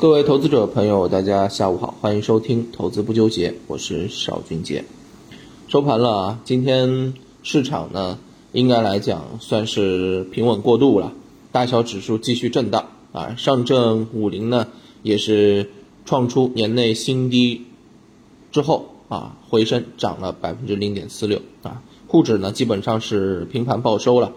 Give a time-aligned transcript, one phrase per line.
[0.00, 4.84] 各位投资者朋友，大家下午好，欢迎收听《投资不纠结》，我是邵军杰。
[5.66, 8.16] 收盘了啊，今天市场呢，
[8.52, 11.14] 应该来讲算是平稳过渡了，
[11.50, 14.68] 大小指数继续震荡啊，上证五零呢
[15.02, 15.68] 也是
[16.04, 17.62] 创出年内新低
[18.52, 24.30] 之后啊，回升涨了百分之零点四六啊，沪指呢基本上是平盘报收了，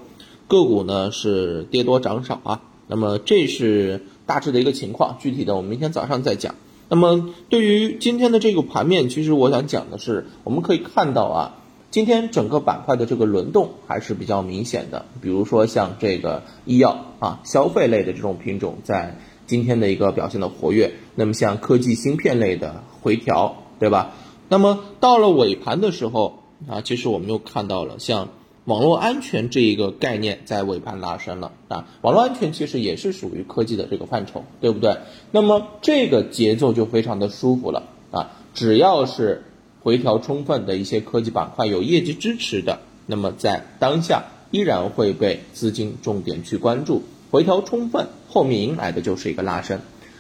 [0.48, 4.02] 个股呢是跌多涨少啊，那么这是。
[4.26, 6.56] 大致的一个情况，具体的我们明天早上再讲。
[6.90, 11.56] 那么对于今天的这个盘面，其实我想讲的是，我们可以看到啊，
[11.90, 15.06] 今天整个板块的这个轮动还是比较明显的。
[15.22, 20.94] 比如说像这个医药啊、消费类的这种品种，在今天的一个表现的活跃。
[21.16, 24.14] 那么像科技芯片类的回调，对吧？
[24.50, 28.30] 那么到了尾盘的时候啊，其实我们又看到了像。
[28.66, 34.98] 网络安全这一个概念在尾盘拉升了啊，网络安全其实也是属于科技的这个范畴，对不对？
[35.32, 39.44] 那么这个节奏就非常的舒服了啊，只要是
[39.82, 49.80] 回调充分的一些科技板块有业绩支持的，那么在当下依然会被资金重点去关注，回调充分后面迎来的就是一个拉升，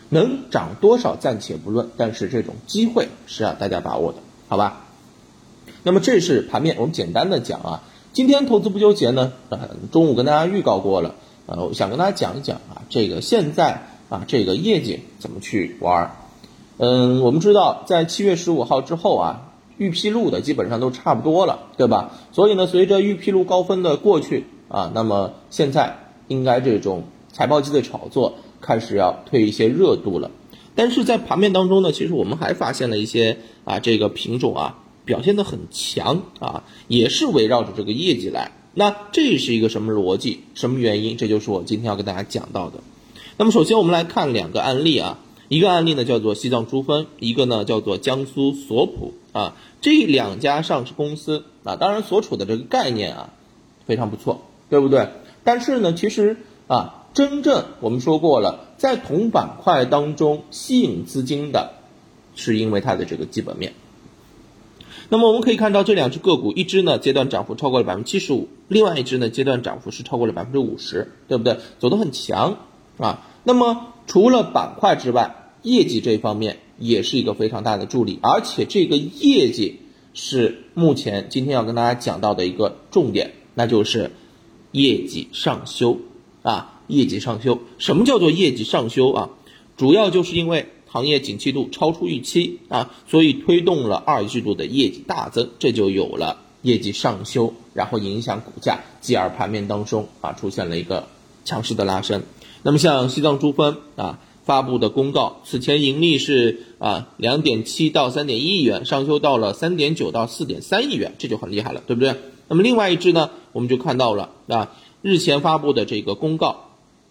[0.10, 4.88] 能涨多少暂且不论，但是这种机会是让大家把握的，好吧？
[5.84, 7.84] 那么这是盘面，我们简单的讲啊。
[8.14, 16.12] 今天投资不纠结呢，呃，中午跟大家预告过了，呃，我想跟大家讲一讲啊，这个现在啊，这个业绩怎么去玩？
[16.78, 22.12] 嗯，我们知道在七月十五号之后啊，预披露的基本上都差不多了，对吧？
[22.34, 25.96] 所以呢，随着预披露高峰的过去啊，那么现在
[26.28, 30.32] 应该这种财报季的炒作开始要退一些热度了。
[30.76, 34.80] 但是在盘面当中呢，其实我们还发现了一些啊，这个品种啊。
[35.06, 38.52] 表现的很强啊，也是围绕着这个业绩来。
[38.74, 40.42] 那这是一个什么逻辑？
[40.54, 41.18] 什么原因？
[41.18, 42.80] 这就是我今天要跟大家讲到的。
[43.38, 49.56] 那么首先我们来看两个案例啊，一个案例呢叫做西藏珠峰，一个呢叫做江苏索普啊。
[49.82, 53.34] 这两家上市公司啊，当然所处的这个概念啊
[53.86, 55.10] 非常不错，对不对？
[55.44, 56.38] 但是呢，其实
[56.68, 61.74] 啊，真正我们说过了，在同板块当中吸引资金的，
[62.36, 63.74] 是因为它的这个基本面。
[65.14, 71.58] 那么我们可以看到这两只个股，一只呢阶段涨幅超过了百分之七十五，另外一只呢阶段涨幅是超过了百分之五十，对不对？
[71.80, 72.60] 走得很强
[72.98, 73.28] 啊。
[73.44, 79.82] 那么除了板块之外，业绩这一方面也是一个非常大的助力，而且这个业绩
[80.14, 84.12] 是目前今天要跟大家讲到的一个重点，那就是
[84.72, 85.98] 业绩上修
[86.42, 87.60] 啊，业绩上修。
[87.80, 89.30] 什么叫做业绩上修啊？
[89.76, 90.68] 主要就是因为。
[90.92, 101.08] 行业景气度超出预期啊，所以推动了二季度的业绩大增，这就有了业绩上修，然后影响股价，继而盘面当中啊出现了一个
[101.46, 102.24] 强势的拉升。
[102.62, 112.16] 那么像西藏珠峰啊发布的公告，此前盈利是啊两点七到三点一亿元，上修到了三点九到四点三亿元，这就很厉害了，对不对？
[112.50, 116.68] 那么另外一只呢，我们就看到了啊日前发布的这个公告。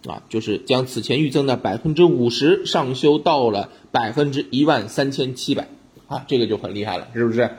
[0.07, 5.69] 啊，就是将此前预增的百分之五十上修到了百分之一万三千七百，
[6.07, 7.51] 啊，这个就很厉害了，是不是？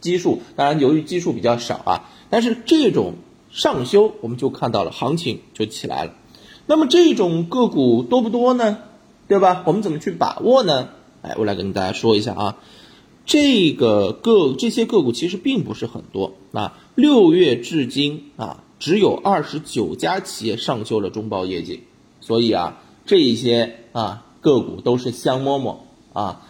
[0.00, 3.14] 基数当然由于基数比较少啊，但是这种
[3.50, 6.14] 上修我们就看到了行情就起来了。
[6.66, 8.78] 那么这种个股多不多呢？
[9.26, 9.64] 对吧？
[9.66, 10.88] 我们怎么去把握呢？
[11.20, 12.56] 哎，我来跟大家说一下啊，
[13.26, 18.64] 这个个这些个股其实并不是很多啊，六月至今啊。
[18.78, 21.82] 只有二十九家企业上修了中报业绩，
[22.20, 25.78] 所以啊，这一些啊个股都是香饽饽
[26.12, 26.46] 啊，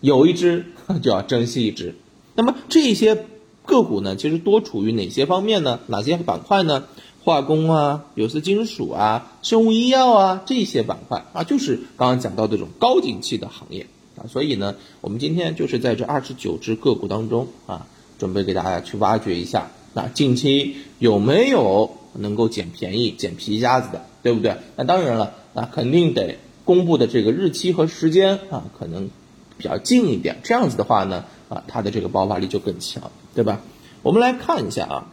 [0.00, 0.66] 有一只
[1.02, 1.94] 就要珍惜一只。
[2.34, 3.26] 那么这些
[3.66, 5.80] 个股呢，其实多处于哪些方面呢？
[5.88, 6.84] 哪些板块呢？
[7.24, 13.86] 化工啊、有色金属啊、生物医药啊这些板块啊，就是刚刚讲到这种高景气的行业
[14.16, 14.24] 啊。
[14.28, 17.86] 所以呢，我们今天就是在这二十九只个股当中啊，
[18.18, 19.70] 准备给大家去挖掘一下。
[19.98, 24.54] 那近期有没有能够捡便宜、捡皮夹子的，对不对？
[24.76, 29.10] 那当然了，那肯定得公布的这个日期和时间啊，可能
[29.56, 30.38] 比较近一点。
[30.44, 33.60] 这样子的话呢，啊，它的这个爆发力就更强，对吧？
[34.02, 35.12] 我们来看一下啊，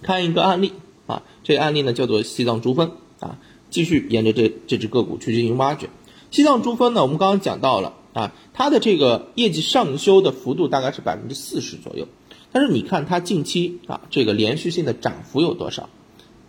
[0.00, 0.72] 看一个案例
[1.06, 3.36] 啊，这个案例呢叫做西藏珠峰啊，
[3.68, 5.90] 继续沿着这这只个股去进行挖掘。
[6.30, 12.08] 西藏珠峰呢，我们刚刚讲到了啊，它的这个业绩上修的幅度大概是百分之四十左右。
[12.52, 15.88] 但是你看它近期啊，这个连续性的涨幅有多少？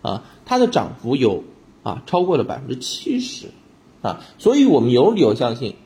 [0.02, 1.44] 啊，它的涨幅有
[1.82, 3.48] 啊，超过了百分之七十，
[4.02, 5.76] 啊，所以我们有理由相信，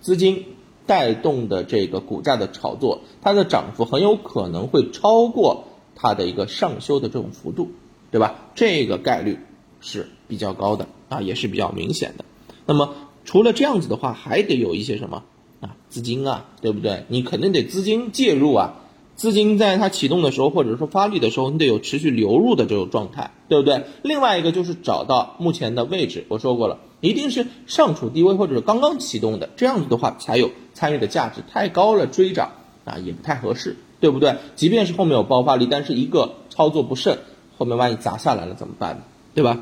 [0.00, 0.44] 资金
[0.86, 7.70] 带动的这个股价的炒作，它的涨幅很有可能会超过它的一个上修的这种幅度，
[8.10, 8.50] 对吧？
[8.54, 9.38] 这个概率
[9.80, 12.24] 是比较高的啊，也是比较明显的。
[12.66, 12.94] 那么。
[13.26, 15.22] 除了这样子的话，还得有一些什么
[15.62, 17.06] 啊资金啊，对不对？
[17.08, 18.82] 你肯定得资金介入啊，
[19.16, 23.84] 资金在它启动的时候，或者说发力的时候，你得有持续流入的这种状态，对不对？
[24.02, 31.42] 另外一个就是找到目前的位置，我说过了，一定是上处低位或者是刚刚启动的，这样子的话才有参与的价值。
[31.48, 32.52] 太高了追涨
[32.84, 34.36] 啊也不太合适，对不对？
[34.56, 37.18] 即便是后面有爆发力，但是一个操作不慎，
[37.56, 39.02] 后面万一砸下来了怎么办呢？
[39.34, 39.60] 对吧？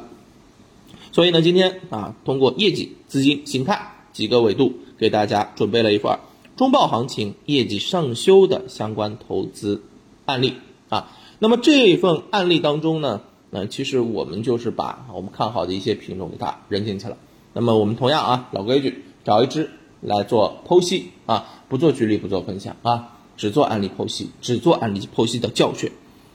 [1.13, 6.19] 所以呢，今天啊，通过业绩、资金、形态几个维度，给大家准备了一份
[6.62, 9.82] 中报行情业绩上修的相关投资
[10.26, 10.55] 案例
[10.91, 11.11] 啊。
[11.41, 17.17] 那么这份案例当中呢，那其实我们就是把我们看好的一些品种给它扔进去了。
[17.53, 19.70] 那么我们同样啊，老规矩，找一只
[20.00, 25.91] 来做剖析啊，不做举例，不做分享啊，只做案例剖析，只做案例剖析的教学。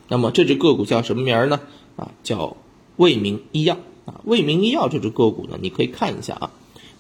[0.10, 1.62] 那么这只个股叫什么名儿呢？
[1.96, 2.58] 啊，叫
[2.98, 3.78] 卫明医药。
[4.04, 6.52] 啊，卫明医药这只个股呢，你可以看一下啊，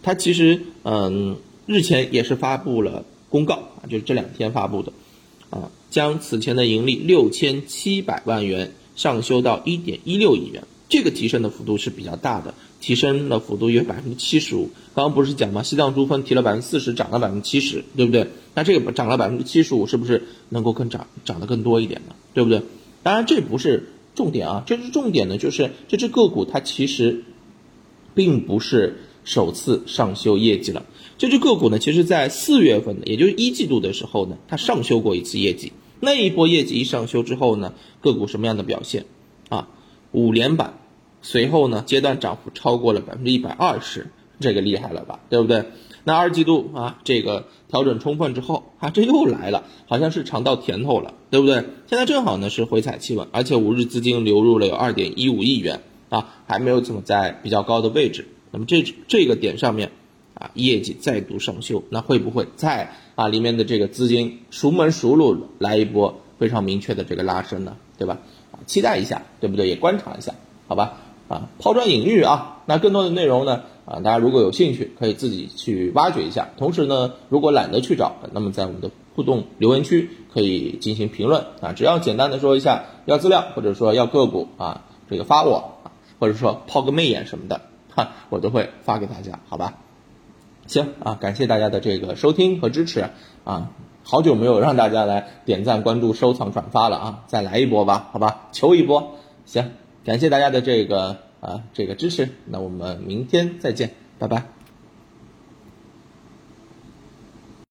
[0.01, 1.35] 它其实嗯
[1.65, 4.93] 日前也是发布了公告啊，就是这两天发布的
[5.49, 14.69] 啊，将此前的盈利六千七百万元上修到一点一六亿元，这个提升的幅度是比较大的，提升的幅度约百分之七十五。
[14.95, 15.63] 刚刚不是讲吗？
[15.63, 18.27] 西藏珠峰提了百分之四十，涨了百分之七十，对不对？
[18.55, 22.15] 那这个涨了百分之七十五，是不是能够更涨涨得更多一点呢？
[22.33, 22.61] 对不对？
[23.03, 23.93] 当然这不是。
[24.15, 27.23] 重点啊，这是重点呢，就是这只个股它其实
[28.15, 28.97] 并不是
[29.27, 30.85] 首次上修业绩了。
[31.17, 35.73] 这只个股呢，其实在四月份的，也就是一季度的时候呢，它上修过一次业绩。
[35.99, 39.05] 那一波业绩一上修之后呢，个股什么样的表现
[39.49, 39.67] 啊？
[40.13, 40.79] 五连板，
[41.21, 44.07] 随后呢，阶段涨幅超过了百分之一百二十，
[44.39, 45.19] 这个厉害了吧？
[45.29, 45.65] 对不对？
[46.05, 51.65] 那二季度啊，这个调整充分之后啊，这又来了，好像是尝到甜头了，对不对？
[51.87, 58.25] 现在正好呢是回踩企稳，而且五日资金流入了有二点一五亿元啊，还没有怎么在比较高的位置。
[58.51, 59.91] 那么这这个点上面
[60.33, 67.77] 啊，业绩再度上修，那会不会再啊里面的这个资金熟门熟路来一波非常明确的这个拉升呢？
[67.97, 68.19] 对吧？
[68.51, 69.67] 啊，期待一下，对不对？
[69.67, 70.33] 也观察一下，
[70.67, 70.99] 好吧？
[71.27, 73.63] 啊，抛砖引玉啊，那更多的内容呢？
[73.85, 76.49] 啊，大家如果有兴趣，可以自己去挖掘一下。
[76.57, 81.73] 同时呢，如果懒得去找，那么在我们的互动留言区可以进行评论啊。
[81.73, 87.61] 只要简单的说一下要资料，或者说要个股啊，这个发我啊，或者说抛个媚眼什么的，
[88.29, 89.75] 我都会发给大家，好吧？
[90.67, 93.09] 行啊，感谢大家的这个收听和支持
[93.43, 93.71] 啊，
[94.03, 98.47] 好久没有让大家来点赞、关注、收藏、转发了啊，再来一波吧，好吧？
[98.51, 99.15] 求一波，
[99.45, 99.71] 行，
[100.03, 101.17] 感谢大家的这个。
[101.39, 104.56] 啊，这个支持，那我们明天再见，拜拜。